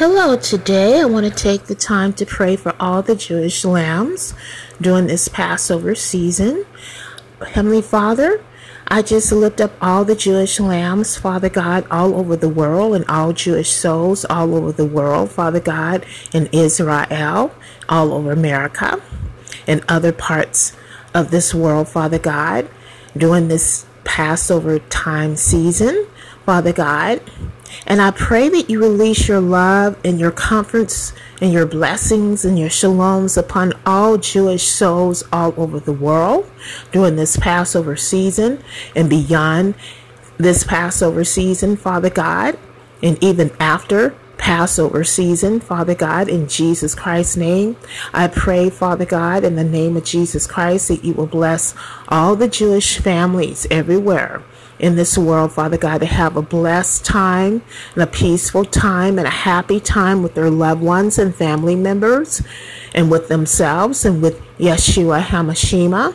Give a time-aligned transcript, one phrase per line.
[0.00, 4.32] Hello, today I want to take the time to pray for all the Jewish lambs
[4.80, 6.64] during this Passover season.
[7.46, 8.42] Heavenly Father,
[8.88, 13.04] I just lift up all the Jewish lambs, Father God, all over the world, and
[13.10, 17.54] all Jewish souls all over the world, Father God, in Israel,
[17.86, 19.02] all over America,
[19.66, 20.74] and other parts
[21.12, 22.70] of this world, Father God,
[23.14, 26.06] during this Passover time season,
[26.46, 27.20] Father God.
[27.90, 32.56] And I pray that you release your love and your comforts and your blessings and
[32.56, 36.48] your shaloms upon all Jewish souls all over the world
[36.92, 38.62] during this Passover season
[38.94, 39.74] and beyond
[40.38, 42.56] this Passover season, Father God,
[43.02, 47.76] and even after Passover season, Father God, in Jesus Christ's name.
[48.14, 51.74] I pray, Father God, in the name of Jesus Christ, that you will bless
[52.06, 54.44] all the Jewish families everywhere
[54.80, 57.62] in this world, Father God, to have a blessed time
[57.94, 62.42] and a peaceful time and a happy time with their loved ones and family members
[62.94, 66.14] and with themselves and with Yeshua HaMashiach,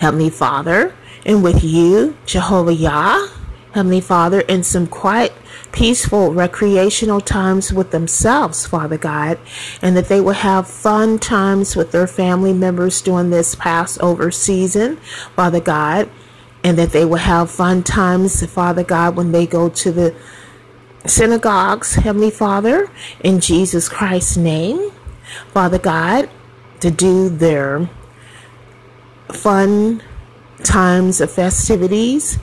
[0.00, 3.28] Heavenly Father, and with you, Jehovah Yah,
[3.72, 5.32] Heavenly Father, in some quiet,
[5.70, 9.38] peaceful, recreational times with themselves, Father God,
[9.80, 14.96] and that they will have fun times with their family members during this Passover season,
[15.36, 16.10] Father God
[16.64, 20.14] and that they will have fun times, Father God, when they go to the
[21.06, 24.90] synagogues, Heavenly Father, in Jesus Christ's name,
[25.52, 26.28] Father God,
[26.80, 27.88] to do their
[29.32, 30.02] fun
[30.64, 32.38] times of festivities,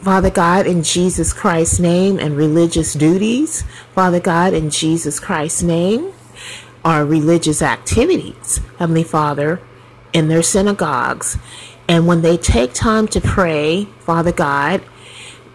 [0.00, 3.64] Father God, in Jesus Christ's name, and religious duties,
[3.94, 6.12] Father God, in Jesus Christ's name,
[6.84, 9.60] are religious activities, Heavenly Father,
[10.12, 11.36] in their synagogues
[11.88, 14.82] and when they take time to pray, Father God,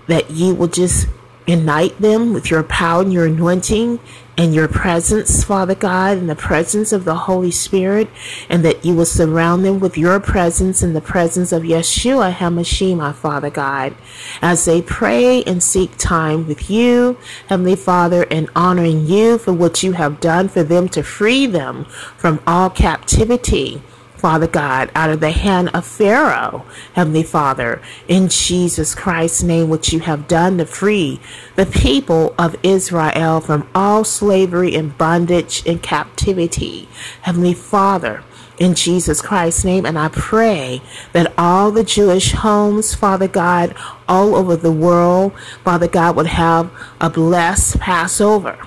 [0.07, 1.07] that you will just
[1.45, 3.99] unite them with your power and your anointing
[4.35, 8.09] and your presence, Father God, and the presence of the Holy Spirit,
[8.49, 13.13] and that you will surround them with your presence and the presence of Yeshua HaMashiach,
[13.13, 13.93] Father God,
[14.41, 19.83] as they pray and seek time with you, Heavenly Father, and honoring you for what
[19.83, 21.85] you have done for them to free them
[22.17, 23.83] from all captivity
[24.23, 29.91] Father God, out of the hand of Pharaoh, Heavenly Father, in Jesus Christ's name, which
[29.91, 31.19] you have done to free
[31.57, 36.87] the people of Israel from all slavery and bondage and captivity.
[37.23, 38.23] Heavenly Father,
[38.57, 39.85] in Jesus Christ's name.
[39.85, 43.75] And I pray that all the Jewish homes, Father God,
[44.07, 48.57] all over the world, Father God, would have a blessed Passover,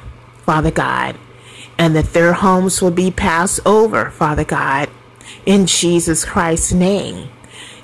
[0.42, 1.16] Father God,
[1.78, 4.90] and that their homes would be passed over, Father God,
[5.46, 7.30] in Jesus Christ's name.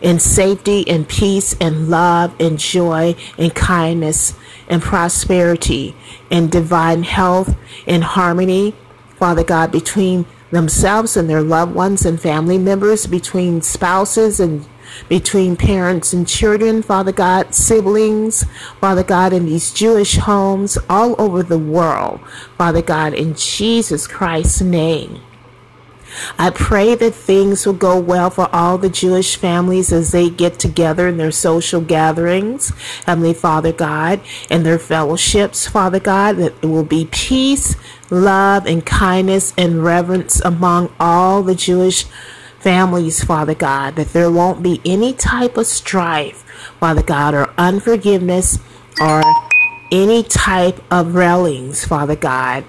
[0.02, 4.34] In safety and peace and love and joy and kindness
[4.68, 5.94] and prosperity
[6.30, 7.56] and divine health
[7.86, 8.74] and harmony,
[9.16, 14.66] Father God, between themselves and their loved ones and family members, between spouses and
[15.08, 18.44] between parents and children, Father God, siblings,
[18.80, 22.20] Father God, in these Jewish homes all over the world,
[22.58, 25.20] Father God, in Jesus Christ's name.
[26.38, 30.58] I pray that things will go well for all the Jewish families as they get
[30.58, 32.72] together in their social gatherings,
[33.06, 34.20] Heavenly Father God,
[34.50, 37.76] and their fellowships, Father God, that it will be peace,
[38.10, 42.04] love, and kindness and reverence among all the Jewish
[42.58, 46.42] families, Father God, that there won't be any type of strife,
[46.78, 48.58] Father God, or unforgiveness
[49.00, 49.22] or
[49.90, 52.64] any type of railings, Father God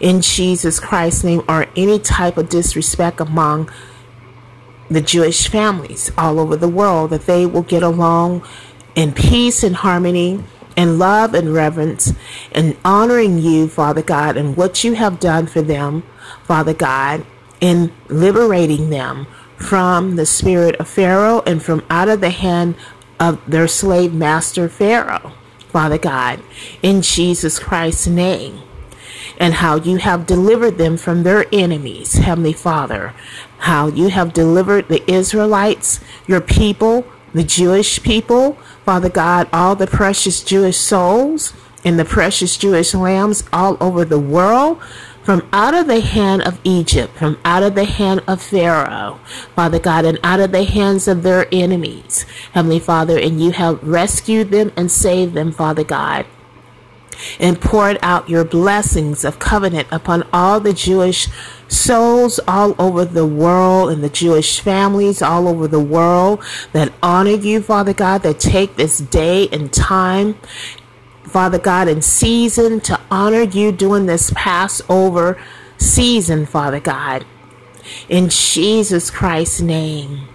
[0.00, 3.70] in Jesus Christ's name or any type of disrespect among
[4.90, 8.42] the Jewish families all over the world, that they will get along
[8.94, 10.42] in peace and harmony
[10.76, 12.12] and love and reverence
[12.52, 16.04] and honoring you, Father God, and what you have done for them,
[16.44, 17.24] Father God,
[17.60, 22.76] in liberating them from the spirit of Pharaoh and from out of the hand
[23.18, 25.32] of their slave master Pharaoh,
[25.68, 26.40] Father God,
[26.80, 28.62] in Jesus Christ's name
[29.38, 33.14] and how you have delivered them from their enemies, Heavenly Father.
[33.58, 38.54] How you have delivered the Israelites, your people, the Jewish people,
[38.84, 41.54] Father God, all the precious Jewish souls
[41.84, 44.82] and the precious Jewish lambs all over the world
[45.22, 49.20] from out of the hand of Egypt, from out of the hand of Pharaoh,
[49.54, 53.82] Father God, and out of the hands of their enemies, Heavenly Father, and you have
[53.82, 56.26] rescued them and saved them, Father God
[57.38, 61.28] and poured out your blessings of covenant upon all the Jewish
[61.68, 66.42] souls all over the world and the Jewish families all over the world
[66.72, 70.36] that honor you, Father God, that take this day and time
[71.28, 75.38] Father God, in season to honor you during this Passover
[75.76, 77.24] season, Father God.
[78.08, 80.28] In Jesus Christ's name.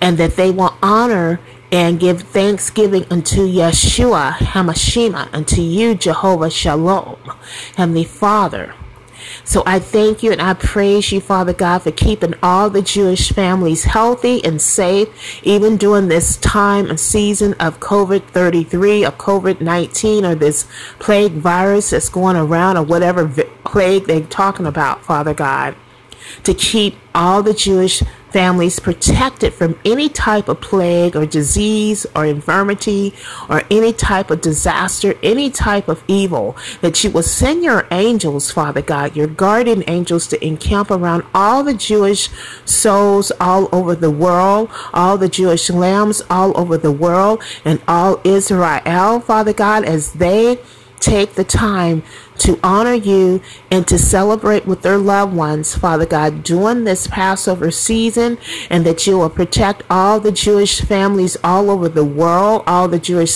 [0.00, 1.40] And that they will honor
[1.72, 7.18] and give thanksgiving unto Yeshua Hamashima, unto you, Jehovah Shalom,
[7.76, 8.74] Heavenly Father.
[9.44, 13.32] So I thank you and I praise you, Father God, for keeping all the Jewish
[13.32, 15.08] families healthy and safe,
[15.44, 20.68] even during this time and season of COVID 33 or COVID 19 or this
[20.98, 23.28] plague virus that's going around or whatever
[23.64, 25.74] plague they're talking about, Father God
[26.44, 28.02] to keep all the Jewish
[28.36, 33.14] families protected from any type of plague or disease or infirmity
[33.48, 38.50] or any type of disaster, any type of evil, that you will send your angels,
[38.50, 42.28] Father God, your guardian angels to encamp around all the Jewish
[42.66, 48.20] souls all over the world, all the Jewish lambs all over the world, and all
[48.22, 50.58] Israel, Father God, as they
[51.00, 52.02] take the time
[52.40, 53.40] to honor you
[53.70, 58.38] and to celebrate with their loved ones, Father God, during this Passover season,
[58.70, 62.98] and that you will protect all the Jewish families all over the world, all the
[62.98, 63.34] Jewish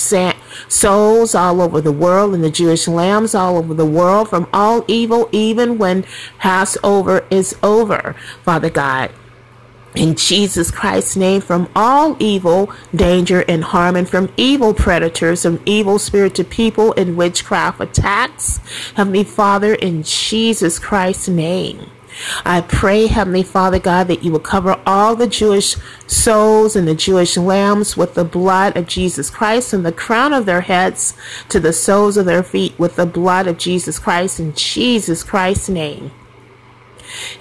[0.69, 4.85] souls all over the world, and the Jewish lambs all over the world from all
[4.88, 6.05] evil, even when
[6.38, 8.14] Passover is over,
[8.44, 9.11] Father God
[9.94, 15.60] in Jesus Christ's name from all evil, danger, and harm, and from evil predators, from
[15.66, 18.58] evil spirited people and witchcraft attacks.
[18.94, 21.90] Heavenly Father, in Jesus Christ's name.
[22.44, 25.76] I pray, Heavenly Father God, that you will cover all the Jewish
[26.06, 30.44] souls and the Jewish lambs with the blood of Jesus Christ and the crown of
[30.44, 31.14] their heads
[31.48, 35.69] to the soles of their feet with the blood of Jesus Christ in Jesus Christ's
[35.69, 36.10] name.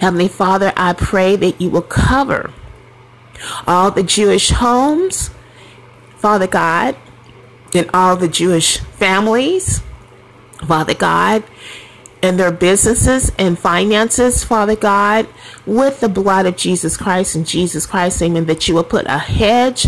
[0.00, 2.52] Heavenly Father, I pray that you will cover
[3.66, 5.30] all the Jewish homes,
[6.16, 6.96] Father God,
[7.74, 9.82] and all the Jewish families,
[10.66, 11.44] Father God,
[12.22, 15.26] and their businesses and finances, Father God,
[15.64, 19.18] with the blood of Jesus Christ and Jesus Christ, amen, that you will put a
[19.18, 19.86] hedge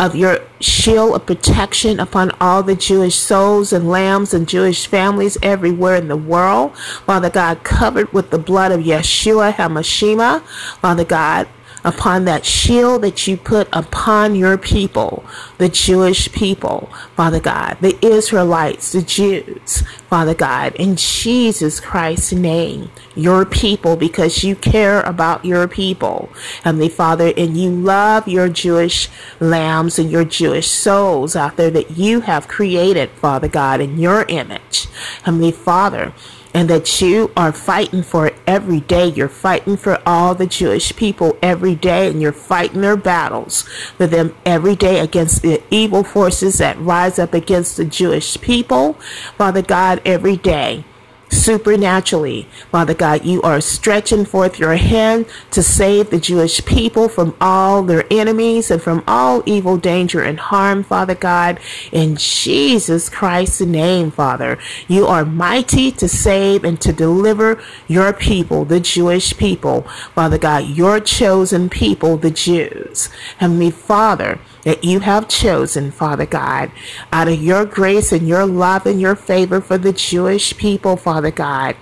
[0.00, 5.36] of your shield of protection upon all the Jewish souls and lambs and Jewish families
[5.42, 6.74] everywhere in the world.
[7.04, 10.40] Father God, covered with the blood of Yeshua HaMashiach.
[10.78, 11.46] Father God,
[11.84, 15.24] upon that shield that you put upon your people,
[15.58, 22.90] the Jewish people, Father God, the Israelites, the Jews, Father God, in Jesus Christ's name,
[23.14, 26.30] your people, because you care about your people,
[26.64, 31.92] Heavenly Father, and you love your Jewish lambs and your Jewish souls out there that
[31.92, 34.86] you have created, Father God, in your image,
[35.22, 36.12] Heavenly Father
[36.52, 39.06] and that you are fighting for it every day.
[39.06, 43.62] You're fighting for all the Jewish people every day, and you're fighting their battles
[43.96, 48.94] for them every day against the evil forces that rise up against the Jewish people.
[49.36, 50.84] Father God, every day
[51.30, 52.48] supernaturally.
[52.70, 57.82] Father God, you are stretching forth your hand to save the Jewish people from all
[57.82, 61.58] their enemies and from all evil, danger, and harm, Father God.
[61.92, 68.64] In Jesus Christ's name, Father, you are mighty to save and to deliver your people,
[68.64, 69.82] the Jewish people.
[70.14, 73.08] Father God, your chosen people, the Jews.
[73.38, 76.70] Heavenly Father, that you have chosen, Father God,
[77.12, 81.30] out of your grace and your love and your favor for the Jewish people, Father
[81.30, 81.76] God.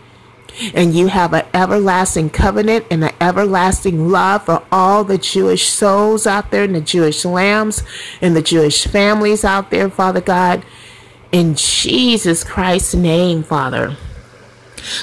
[0.75, 6.27] And you have an everlasting covenant and an everlasting love for all the Jewish souls
[6.27, 7.83] out there and the Jewish lambs
[8.21, 10.65] and the Jewish families out there, Father God.
[11.31, 13.97] In Jesus Christ's name, Father.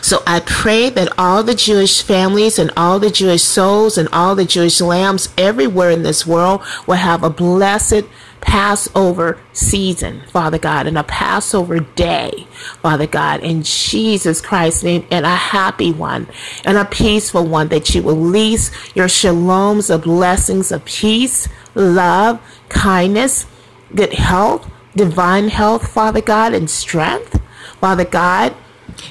[0.01, 4.35] So I pray that all the Jewish families and all the Jewish souls and all
[4.35, 8.03] the Jewish lambs everywhere in this world will have a blessed
[8.45, 12.47] Passover season, Father God, and a Passover day,
[12.81, 16.27] Father God, in Jesus Christ's name, and a happy one
[16.63, 22.39] and a peaceful one that you will release your shaloms of blessings of peace, love,
[22.69, 23.47] kindness,
[23.95, 27.41] good health, divine health, Father God, and strength,
[27.81, 28.55] Father God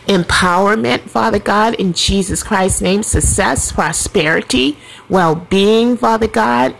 [0.06, 4.76] empowerment, Father God, in Jesus Christ's name, success, prosperity,
[5.08, 6.76] well being, Father God,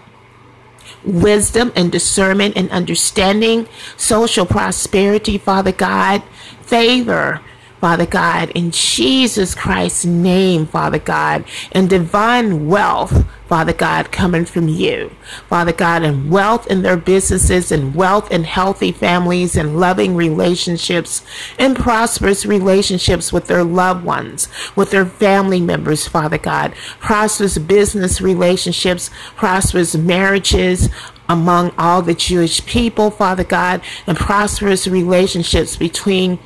[1.05, 6.23] wisdom and discernment and understanding, social prosperity, Father God,
[6.63, 7.41] favor,
[7.85, 14.69] Father God, in Jesus Christ's name, Father God, and divine wealth, Father God, coming from
[14.69, 15.11] you.
[15.51, 21.27] Father God, and wealth in their businesses and wealth in healthy families and loving relationships
[21.59, 26.73] and prosperous relationships with their loved ones, with their family members, Father God.
[27.01, 30.89] Prosperous business relationships, prosperous marriages,
[31.29, 36.39] among all the Jewish people, Father God, and prosperous relationships between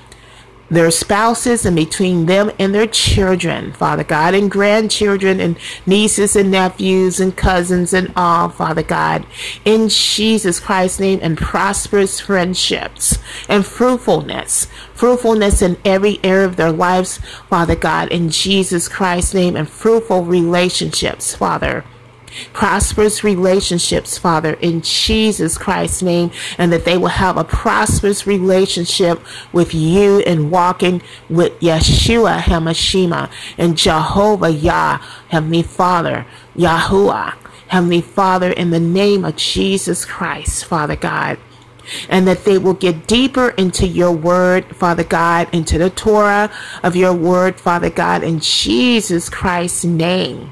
[0.71, 5.57] their spouses and between them and their children, Father God, and grandchildren and
[5.87, 9.27] nieces and nephews and cousins and all, Father God,
[9.65, 16.73] in Jesus Christ's name, and prosperous friendships and fruitfulness, fruitfulness in every area of their
[16.73, 21.85] lives, Father God, in Jesus Christ's name, and fruitful relationships, Father
[22.53, 29.21] prosperous relationships, Father, in Jesus Christ's name, and that they will have a prosperous relationship
[29.53, 37.35] with you and walking with Yeshua Hamashima and Jehovah Yah, Heavenly Father, Yahuah,
[37.69, 41.39] Heavenly Father, in the name of Jesus Christ, Father God
[42.09, 46.51] and that they will get deeper into your word, Father God, into the Torah
[46.83, 50.51] of your word, Father God, in Jesus Christ's name.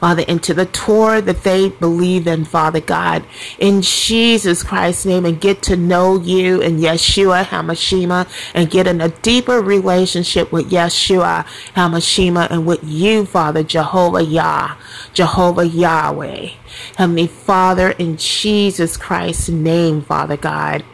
[0.00, 3.24] Father, into the Torah that they believe in, Father God,
[3.58, 9.00] in Jesus Christ's name, and get to know you and Yeshua Hamashima, and get in
[9.00, 14.76] a deeper relationship with Yeshua Hamashima and with you, Father, Jehovah Yah,
[15.12, 16.50] Jehovah Yahweh.
[16.96, 20.84] Heavenly Father, in Jesus Christ's name, Father God.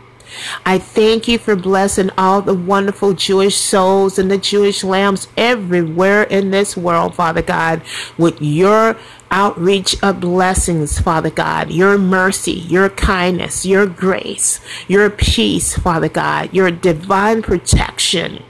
[0.64, 6.24] I thank you for blessing all the wonderful Jewish souls and the Jewish lambs everywhere
[6.24, 7.82] in this world, Father God,
[8.18, 8.96] with your
[9.30, 16.54] outreach of blessings, Father God, your mercy, your kindness, your grace, your peace, Father God,
[16.54, 18.42] your divine protection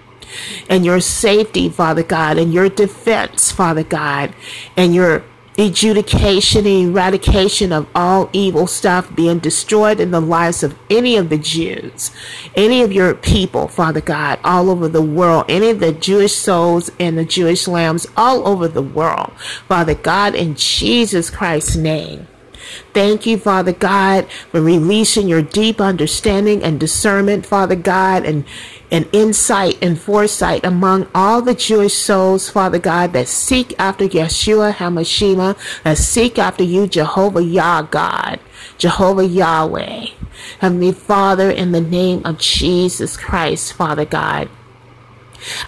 [0.68, 4.34] and your safety, Father God, and your defense, Father God,
[4.76, 5.24] and your
[5.56, 11.28] adjudication and eradication of all evil stuff being destroyed in the lives of any of
[11.28, 12.11] the Jews,
[12.54, 16.90] any of your people, Father God, all over the world, any of the Jewish souls
[16.99, 19.32] and the Jewish lambs all over the world,
[19.68, 22.26] Father God, in Jesus Christ's name.
[22.92, 28.44] Thank you, Father God, for releasing your deep understanding and discernment, Father God, and,
[28.90, 34.75] and insight and foresight among all the Jewish souls, Father God, that seek after Yeshua
[34.75, 38.40] HaMashiach, that seek after you, Jehovah Yah God,
[38.78, 40.06] Jehovah Yahweh.
[40.58, 44.49] Heavenly Father, in the name of Jesus Christ, Father God.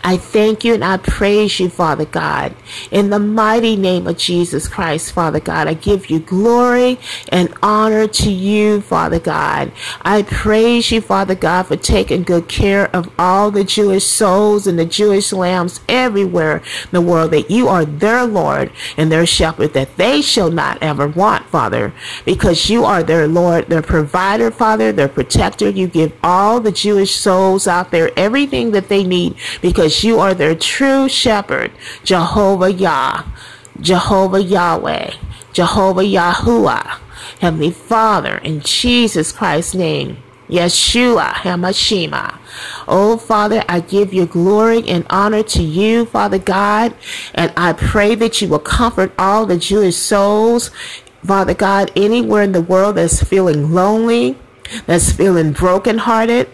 [0.03, 2.55] I thank you and I praise you, Father God.
[2.91, 6.99] In the mighty name of Jesus Christ, Father God, I give you glory
[7.31, 9.73] and honor to you, Father God.
[10.03, 14.79] I praise you, Father God, for taking good care of all the Jewish souls and
[14.79, 19.75] the Jewish lambs everywhere in the world, that you are their Lord and their shepherd,
[19.75, 21.93] that they shall not ever want, Father,
[22.25, 25.69] because you are their Lord, their provider, Father, their protector.
[25.69, 30.33] You give all the Jewish souls out there everything that they need because you are
[30.33, 31.73] their true shepherd,
[32.05, 33.25] Jehovah Yah,
[33.81, 35.11] Jehovah Yahweh,
[35.53, 37.01] Jehovah Yahuah,
[37.41, 40.19] Heavenly Father, in Jesus Christ's name.
[40.49, 42.39] Yeshua Hamashima.
[42.87, 46.95] Oh, Father, I give you glory and honor to you, Father God,
[47.35, 50.71] and I pray that you will comfort all the Jewish souls,
[51.25, 54.39] Father God, anywhere in the world that's feeling lonely,
[54.87, 56.49] that's feeling brokenhearted,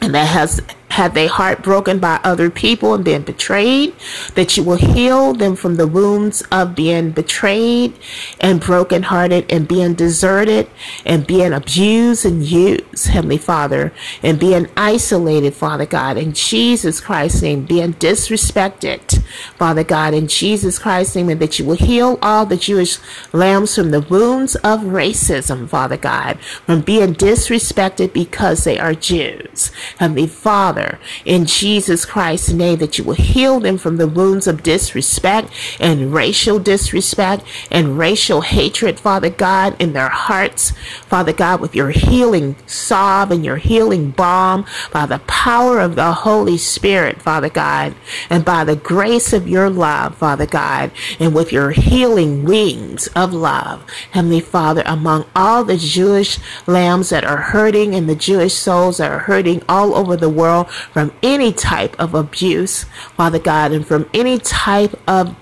[0.00, 3.94] and that has had their heart broken by other people and been betrayed,
[4.34, 7.96] that you will heal them from the wounds of being betrayed
[8.40, 10.68] and brokenhearted and being deserted
[11.06, 13.92] and being abused and used, Heavenly Father,
[14.22, 19.22] and being isolated, Father God, in Jesus Christ's name, being disrespected,
[19.56, 22.98] Father God, in Jesus Christ's name, and that you will heal all the Jewish
[23.32, 29.70] lambs from the wounds of racism, Father God, from being disrespected because they are Jews.
[29.98, 34.46] Heavenly Father, Father, in Jesus Christ's name, that you will heal them from the wounds
[34.46, 40.72] of disrespect and racial disrespect and racial hatred, Father God, in their hearts,
[41.06, 46.12] Father God, with your healing salve and your healing balm by the power of the
[46.12, 47.94] Holy Spirit, Father God,
[48.30, 53.34] and by the grace of your love, Father God, and with your healing wings of
[53.34, 58.96] love, Heavenly Father, among all the Jewish lambs that are hurting and the Jewish souls
[58.96, 62.84] that are hurting all over the world, from any type of abuse,
[63.16, 65.36] Father God, and from any type of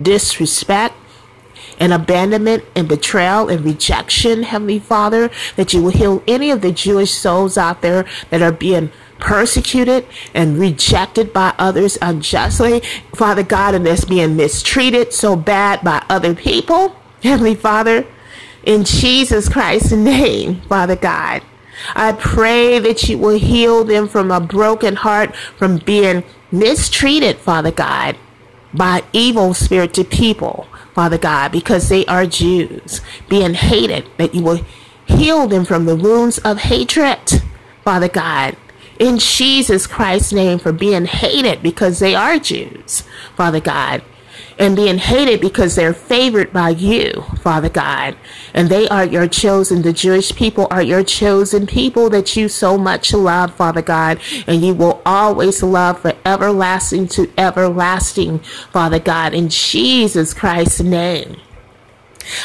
[0.00, 0.94] disrespect
[1.78, 6.72] and abandonment and betrayal and rejection, Heavenly Father, that you will heal any of the
[6.72, 12.80] Jewish souls out there that are being persecuted and rejected by others unjustly,
[13.14, 18.06] Father God, and that's being mistreated so bad by other people, Heavenly Father,
[18.64, 21.42] in Jesus Christ's name, Father God.
[21.94, 27.70] I pray that you will heal them from a broken heart, from being mistreated, Father
[27.70, 28.16] God,
[28.74, 34.64] by evil spirited people, Father God, because they are Jews, being hated, that you will
[35.16, 37.42] Heal them from the wounds of hatred,
[37.84, 38.56] Father God.
[38.98, 43.02] In Jesus Christ's name, for being hated because they are Jews,
[43.36, 44.02] Father God
[44.60, 48.14] and being hated because they're favored by you, Father God.
[48.52, 52.76] And they are your chosen, the Jewish people are your chosen people that you so
[52.76, 54.20] much love, Father God.
[54.46, 58.40] And you will always love for everlasting to everlasting,
[58.70, 61.36] Father God, in Jesus Christ's name.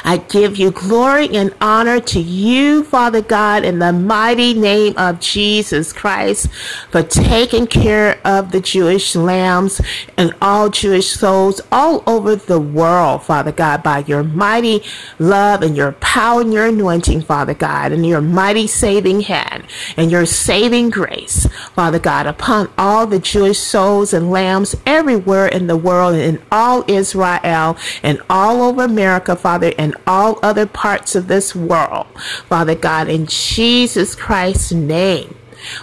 [0.04, 5.20] I give you glory and honor to you, Father God, in the mighty name of
[5.20, 6.50] Jesus Christ,
[6.92, 9.82] for taking care of the Jewish lambs
[10.18, 14.84] and all Jewish souls all over the world, Father God, by your mighty
[15.20, 19.66] love and your power and your anointing, Father God, and your mighty saving hand
[19.98, 25.68] and your saving grace, Father God, upon all the Jewish souls and lambs everywhere in
[25.68, 31.16] the world and in all Israel and all over America, Father and all other parts
[31.16, 32.08] of this world.
[32.48, 35.36] Father God, in Jesus Christ's name,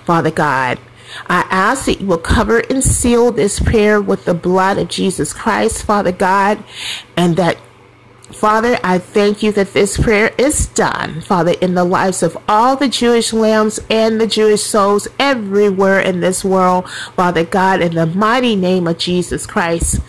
[0.05, 0.79] Father God,
[1.27, 5.33] I ask that you will cover and seal this prayer with the blood of Jesus
[5.33, 6.63] Christ, Father God,
[7.17, 7.59] and that
[8.33, 12.77] Father, I thank you that this prayer is done, Father, in the lives of all
[12.77, 18.07] the Jewish lambs and the Jewish souls everywhere in this world, Father God, in the
[18.07, 20.01] mighty name of Jesus Christ.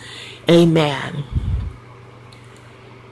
[0.48, 1.24] Amen.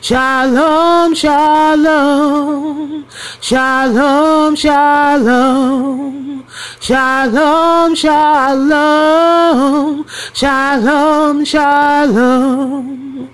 [0.00, 3.06] shalom, shalom,
[3.40, 6.24] shalom, shalom.
[6.80, 8.74] Shalom, shalom,
[10.34, 13.30] shalom, shalom,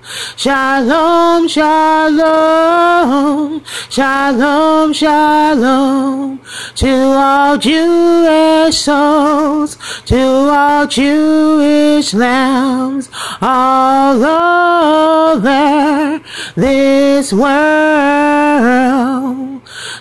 [1.48, 6.40] shalom, shalom, shalom, shalom,
[6.76, 13.10] to all Jewish souls, to all Jewish lambs,
[13.42, 16.20] all over
[16.54, 18.70] this world.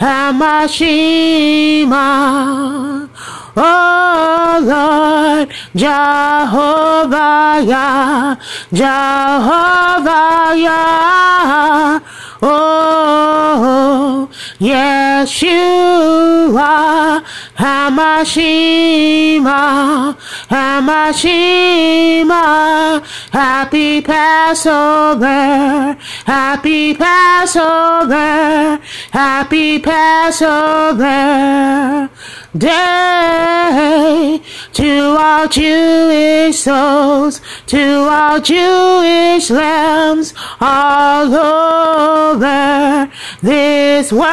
[0.00, 2.04] Hamashima.
[3.56, 8.36] Oh Lord, Jehovah, Yah,
[8.72, 12.00] Jehovah, Yah.
[12.42, 12.93] Oh,
[14.60, 15.52] Yeshua,
[17.56, 18.84] Hamashima,
[20.48, 22.42] Hamashima,
[23.32, 28.80] Happy Passover, Happy Passover,
[29.12, 31.14] Happy Passover
[32.56, 34.40] day
[34.72, 43.10] to all Jewish souls, to all Jewish lambs all over
[43.42, 44.23] this world.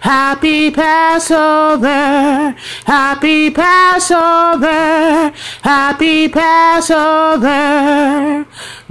[0.00, 5.32] Happy Passover, happy Passover,
[5.62, 7.50] happy Passover.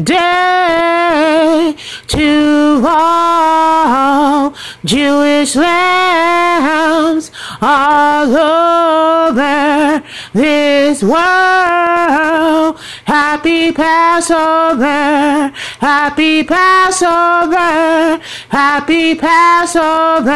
[0.01, 1.75] Day
[2.07, 4.53] to all
[4.85, 12.79] Jewish lambs all over this world.
[13.09, 20.29] Happy Passover, happy Passover, happy Passover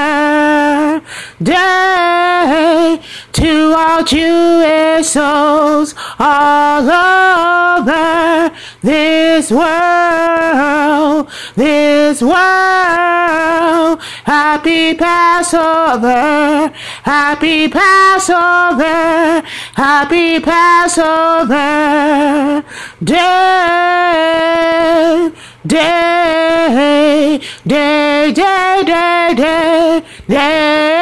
[1.43, 2.99] day
[3.31, 6.89] to all Jewish souls all
[7.77, 13.13] over this world, this world.
[14.23, 16.71] Happy Passover,
[17.03, 19.43] happy Passover,
[19.75, 21.53] Happy Passover
[23.03, 25.31] day,
[25.65, 30.93] day, day, day, day, day, day.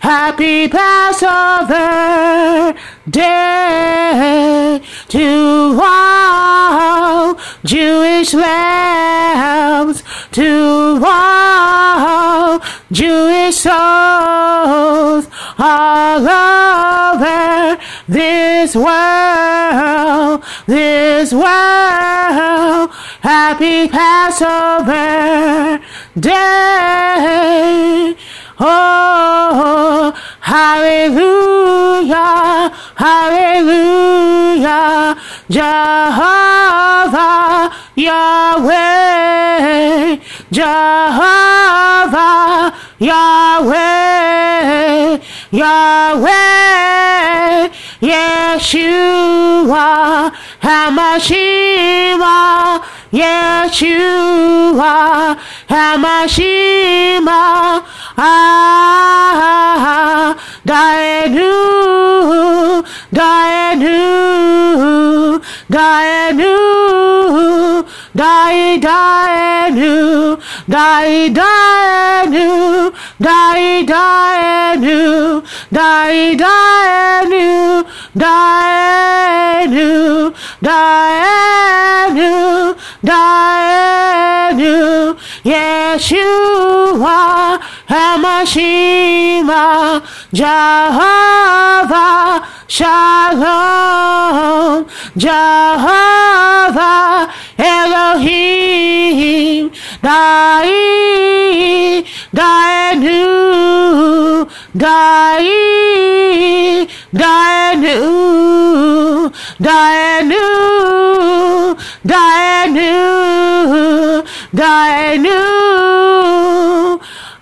[0.00, 2.72] Happy Passover
[3.10, 12.60] day to all Jewish lambs, to all
[12.92, 15.26] Jewish souls
[15.58, 22.90] all over this world, this world.
[23.20, 25.80] Happy Passover
[26.18, 28.16] day.
[28.58, 32.16] Oh, hallelujah,
[32.96, 34.16] hallelujah,
[35.50, 36.10] Jehovah,
[37.96, 39.36] Yahweh,
[40.50, 41.66] Jehovah,
[42.98, 44.40] Yahweh,
[45.52, 46.32] Yahweh,
[48.00, 49.86] Yeshua,
[50.62, 52.36] Hamashima,
[53.12, 54.92] Yeshua,
[55.68, 57.40] Hamashima,
[58.16, 59.44] ah,
[60.66, 61.52] Dayenu,
[63.12, 63.96] Dayenu,
[65.70, 66.56] Dayenu,
[68.16, 77.84] Dai Dayenu, Dai Dayenu, Dai Dayenu, Dai Dayenu,
[78.16, 79.90] Dayenu,
[80.64, 82.32] Dayenu,
[83.04, 84.76] Dayenu,
[85.44, 87.20] Yeshua,
[87.92, 89.62] Hamashima,
[90.32, 91.76] Jehovah,
[92.68, 94.16] Shalom,
[95.16, 96.16] Jehovah,
[97.58, 98.92] Elohim,
[100.02, 100.68] Dai,
[102.34, 103.24] Dayenu,
[104.76, 105.48] Dai,
[107.14, 107.96] Dayenu,
[109.58, 110.44] Dayenu,
[112.04, 112.92] Dayenu,
[114.52, 115.40] Dayenu,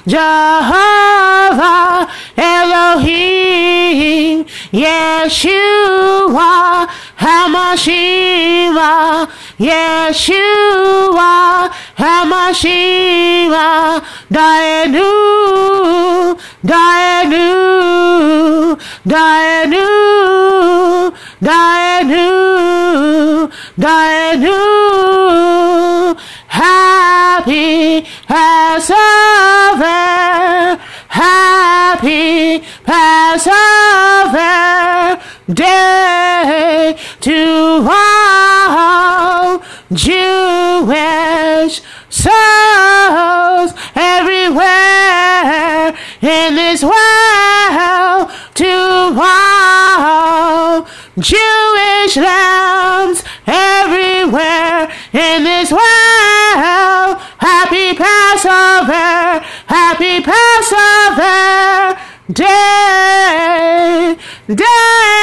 [0.06, 6.48] Jehovah, Elohim, Yeshua,
[7.18, 15.10] Hamashima, Yeshua, Hamashima, Dayenu,
[16.64, 17.46] Dayenu,
[19.06, 19.86] Dayenu,
[21.40, 22.26] Dayenu,
[23.78, 24.56] Dayenu,
[26.48, 29.86] Happy Passover,
[31.08, 34.46] Happy Passover
[35.52, 40.35] Day to all Jewish
[62.36, 64.14] Day,
[64.46, 65.15] day,